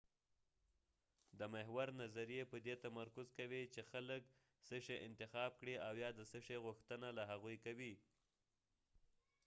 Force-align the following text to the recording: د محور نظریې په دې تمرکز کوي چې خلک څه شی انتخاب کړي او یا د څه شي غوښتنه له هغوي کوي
د 1.39 1.41
محور 1.53 1.87
نظریې 2.01 2.43
په 2.51 2.57
دې 2.65 2.73
تمرکز 2.85 3.27
کوي 3.39 3.63
چې 3.73 3.81
خلک 3.91 4.21
څه 4.67 4.75
شی 4.85 4.95
انتخاب 5.07 5.51
کړي 5.59 5.75
او 5.87 5.93
یا 6.03 6.09
د 6.17 6.21
څه 6.31 6.39
شي 6.47 6.57
غوښتنه 6.65 7.07
له 7.17 7.23
هغوي 7.31 7.57
کوي 7.65 7.93